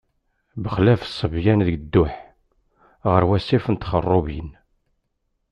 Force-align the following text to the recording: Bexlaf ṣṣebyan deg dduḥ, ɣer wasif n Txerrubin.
Bexlaf 0.63 1.01
ṣṣebyan 1.09 1.59
deg 1.67 1.75
dduḥ, 1.81 2.13
ɣer 3.11 3.21
wasif 3.27 3.65
n 3.69 3.75
Txerrubin. 3.77 4.49